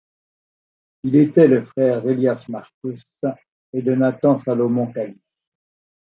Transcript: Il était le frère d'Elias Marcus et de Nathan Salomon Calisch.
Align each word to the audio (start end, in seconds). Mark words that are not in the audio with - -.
Il 1.03 1.15
était 1.15 1.47
le 1.47 1.63
frère 1.63 2.01
d'Elias 2.01 2.45
Marcus 2.49 3.03
et 3.71 3.83
de 3.83 3.93
Nathan 3.93 4.39
Salomon 4.39 4.91
Calisch. 4.91 5.19